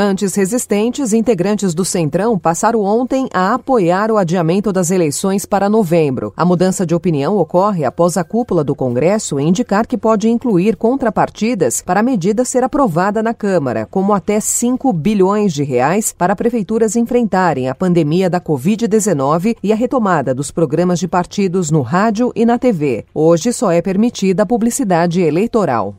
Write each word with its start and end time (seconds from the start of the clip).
Antes 0.00 0.36
resistentes, 0.36 1.12
integrantes 1.12 1.74
do 1.74 1.84
Centrão 1.84 2.38
passaram 2.38 2.82
ontem 2.82 3.28
a 3.34 3.54
apoiar 3.54 4.12
o 4.12 4.16
adiamento 4.16 4.72
das 4.72 4.92
eleições 4.92 5.44
para 5.44 5.68
novembro. 5.68 6.32
A 6.36 6.44
mudança 6.44 6.86
de 6.86 6.94
opinião 6.94 7.36
ocorre 7.36 7.84
após 7.84 8.16
a 8.16 8.22
cúpula 8.22 8.62
do 8.62 8.76
Congresso 8.76 9.40
indicar 9.40 9.88
que 9.88 9.98
pode 9.98 10.28
incluir 10.28 10.76
contrapartidas 10.76 11.82
para 11.82 11.98
a 11.98 12.02
medida 12.04 12.44
ser 12.44 12.62
aprovada 12.62 13.24
na 13.24 13.34
Câmara, 13.34 13.88
como 13.90 14.12
até 14.12 14.38
5 14.38 14.92
bilhões 14.92 15.52
de 15.52 15.64
reais 15.64 16.14
para 16.16 16.36
prefeituras 16.36 16.94
enfrentarem 16.94 17.68
a 17.68 17.74
pandemia 17.74 18.30
da 18.30 18.40
Covid-19 18.40 19.56
e 19.60 19.72
a 19.72 19.74
retomada 19.74 20.32
dos 20.32 20.52
programas 20.52 21.00
de 21.00 21.08
partidos 21.08 21.72
no 21.72 21.82
rádio 21.82 22.30
e 22.36 22.46
na 22.46 22.56
TV. 22.56 23.04
Hoje 23.12 23.52
só 23.52 23.72
é 23.72 23.82
permitida 23.82 24.44
a 24.44 24.46
publicidade 24.46 25.20
eleitoral. 25.20 25.96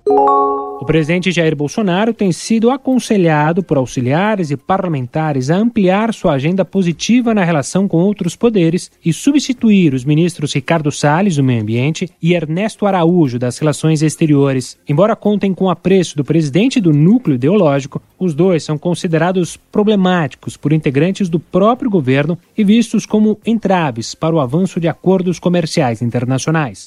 O 0.80 0.86
presidente 0.86 1.30
Jair 1.30 1.58
Bolsonaro 1.58 2.14
tem 2.14 2.32
sido 2.32 2.72
aconselhado 2.72 3.62
por 3.62 3.76
auxiliares 3.76 4.50
e 4.50 4.56
parlamentares 4.56 5.50
a 5.50 5.58
ampliar 5.58 6.14
sua 6.14 6.34
agenda 6.34 6.64
positiva 6.64 7.34
na 7.34 7.44
relação 7.44 7.86
com 7.86 7.98
outros 7.98 8.34
poderes 8.34 8.90
e 9.04 9.12
substituir 9.12 9.94
os 9.94 10.06
ministros 10.06 10.54
Ricardo 10.54 10.90
Salles, 10.90 11.36
do 11.36 11.44
Meio 11.44 11.62
Ambiente, 11.62 12.10
e 12.22 12.34
Ernesto 12.34 12.86
Araújo, 12.86 13.38
das 13.38 13.58
Relações 13.58 14.02
Exteriores. 14.02 14.78
Embora 14.88 15.18
contem 15.18 15.54
com 15.54 15.66
o 15.66 15.70
apreço 15.70 16.16
do 16.16 16.24
presidente 16.24 16.80
do 16.80 16.94
núcleo 16.94 17.36
ideológico, 17.36 18.02
os 18.18 18.34
dois 18.34 18.64
são 18.64 18.78
considerados 18.78 19.58
problemáticos 19.58 20.56
por 20.56 20.72
integrantes 20.72 21.28
do 21.28 21.42
próprio 21.42 21.92
governo 21.92 22.38
e 22.58 22.64
vistos 22.64 23.06
como 23.06 23.38
entraves 23.46 24.16
para 24.16 24.34
o 24.34 24.40
avanço 24.40 24.80
de 24.80 24.88
acordos 24.88 25.40
comerciais 25.40 26.02
internacionais. 26.02 26.86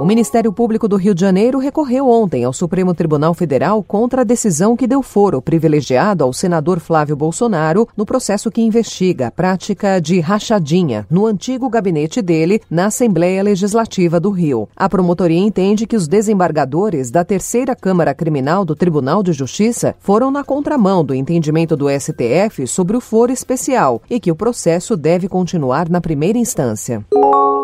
O 0.00 0.04
Ministério 0.06 0.50
Público 0.50 0.88
do 0.88 0.96
Rio 0.96 1.14
de 1.14 1.20
Janeiro 1.20 1.58
recorreu 1.58 2.08
ontem 2.08 2.42
ao 2.42 2.54
Supremo 2.54 2.94
Tribunal 2.94 3.34
Federal 3.34 3.82
contra 3.82 4.22
a 4.22 4.24
decisão 4.24 4.74
que 4.74 4.86
deu 4.86 5.02
foro 5.02 5.42
privilegiado 5.42 6.24
ao 6.24 6.32
senador 6.32 6.80
Flávio 6.80 7.14
Bolsonaro 7.14 7.86
no 7.94 8.06
processo 8.06 8.50
que 8.50 8.62
investiga 8.62 9.26
a 9.26 9.30
prática 9.30 10.00
de 10.00 10.18
rachadinha 10.18 11.06
no 11.10 11.26
antigo 11.26 11.68
gabinete 11.68 12.22
dele 12.22 12.62
na 12.70 12.86
Assembleia 12.86 13.42
Legislativa 13.42 14.18
do 14.18 14.30
Rio. 14.30 14.70
A 14.74 14.88
promotoria 14.88 15.38
entende 15.38 15.86
que 15.86 15.96
os 15.96 16.08
desembargadores 16.08 17.10
da 17.10 17.22
Terceira 17.22 17.76
Câmara 17.76 18.14
Criminal 18.14 18.64
do 18.64 18.74
Tribunal 18.74 19.22
de 19.22 19.34
Justiça 19.34 19.94
foram 20.00 20.30
na 20.30 20.42
contramão 20.42 21.04
do 21.04 21.14
entendimento 21.14 21.76
do 21.76 21.90
STF 21.90 22.66
sobre 22.66 22.96
o 22.96 23.02
foro 23.02 23.32
especial 23.32 24.00
e 24.08 24.18
que 24.18 24.32
o 24.32 24.34
processo 24.34 24.96
deve 24.96 25.28
continuar 25.28 25.90
na 25.90 26.00
primeira 26.00 26.38
instância. 26.38 27.04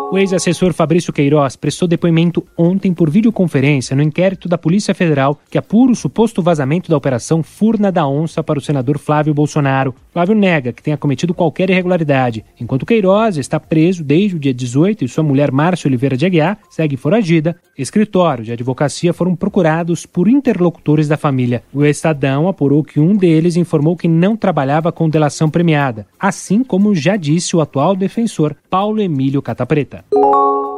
O 0.08 0.16
ex-assessor 0.16 0.72
Fabrício 0.72 1.12
Queiroz 1.12 1.56
prestou 1.56 1.88
depoimento 1.88 2.46
ontem 2.56 2.94
por 2.94 3.10
videoconferência 3.10 3.96
no 3.96 4.02
inquérito 4.02 4.48
da 4.48 4.56
Polícia 4.56 4.94
Federal 4.94 5.38
que 5.50 5.58
apura 5.58 5.90
o 5.90 5.96
suposto 5.96 6.40
vazamento 6.40 6.88
da 6.88 6.96
Operação 6.96 7.42
Furna 7.42 7.90
da 7.90 8.06
Onça 8.06 8.40
para 8.40 8.58
o 8.58 8.62
senador 8.62 8.98
Flávio 8.98 9.34
Bolsonaro. 9.34 9.92
Flávio 10.12 10.36
nega 10.36 10.72
que 10.72 10.82
tenha 10.82 10.96
cometido 10.96 11.34
qualquer 11.34 11.70
irregularidade, 11.70 12.44
enquanto 12.58 12.86
Queiroz 12.86 13.36
está 13.36 13.58
preso 13.58 14.04
desde 14.04 14.36
o 14.36 14.38
dia 14.38 14.54
18 14.54 15.04
e 15.04 15.08
sua 15.08 15.24
mulher 15.24 15.50
Márcia 15.50 15.88
Oliveira 15.88 16.16
de 16.16 16.24
Aguiar 16.24 16.58
segue 16.70 16.96
foragida. 16.96 17.56
Escritórios 17.76 18.46
de 18.46 18.52
advocacia 18.52 19.12
foram 19.12 19.34
procurados 19.34 20.06
por 20.06 20.28
interlocutores 20.28 21.08
da 21.08 21.16
família. 21.16 21.64
O 21.74 21.84
Estadão 21.84 22.48
apurou 22.48 22.84
que 22.84 23.00
um 23.00 23.16
deles 23.16 23.56
informou 23.56 23.96
que 23.96 24.06
não 24.06 24.36
trabalhava 24.36 24.92
com 24.92 25.10
delação 25.10 25.50
premiada, 25.50 26.06
assim 26.18 26.62
como 26.62 26.94
já 26.94 27.16
disse 27.16 27.56
o 27.56 27.60
atual 27.60 27.96
defensor 27.96 28.54
Paulo 28.68 29.00
Emílio 29.00 29.42
Catapreta. 29.42 30.04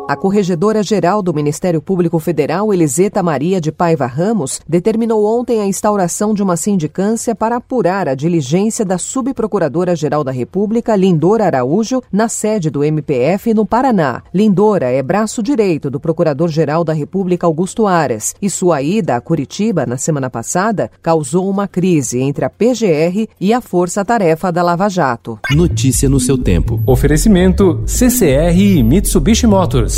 A 0.08 0.16
Corregedora-Geral 0.16 1.20
do 1.20 1.34
Ministério 1.34 1.82
Público 1.82 2.18
Federal, 2.18 2.72
Eliseta 2.72 3.22
Maria 3.22 3.60
de 3.60 3.70
Paiva 3.70 4.06
Ramos, 4.06 4.58
determinou 4.66 5.22
ontem 5.26 5.60
a 5.60 5.66
instauração 5.66 6.32
de 6.32 6.42
uma 6.42 6.56
sindicância 6.56 7.34
para 7.34 7.56
apurar 7.56 8.08
a 8.08 8.14
diligência 8.14 8.86
da 8.86 8.96
Subprocuradora-Geral 8.96 10.24
da 10.24 10.32
República, 10.32 10.96
Lindora 10.96 11.44
Araújo, 11.44 12.02
na 12.10 12.26
sede 12.26 12.70
do 12.70 12.82
MPF 12.82 13.52
no 13.52 13.66
Paraná. 13.66 14.22
Lindora 14.32 14.86
é 14.86 15.02
braço 15.02 15.42
direito 15.42 15.90
do 15.90 16.00
Procurador-Geral 16.00 16.84
da 16.84 16.94
República, 16.94 17.46
Augusto 17.46 17.86
Aras, 17.86 18.34
e 18.40 18.48
sua 18.48 18.80
ida 18.80 19.14
a 19.14 19.20
Curitiba 19.20 19.84
na 19.84 19.98
semana 19.98 20.30
passada 20.30 20.90
causou 21.02 21.50
uma 21.50 21.68
crise 21.68 22.18
entre 22.18 22.46
a 22.46 22.48
PGR 22.48 23.28
e 23.38 23.52
a 23.52 23.60
Força 23.60 24.02
Tarefa 24.06 24.50
da 24.50 24.62
Lava 24.62 24.88
Jato. 24.88 25.38
Notícia 25.50 26.08
no 26.08 26.18
seu 26.18 26.38
tempo. 26.38 26.82
Oferecimento 26.86 27.82
CCR 27.84 28.56
e 28.58 28.82
Mitsubishi 28.82 29.46
Motors. 29.46 29.97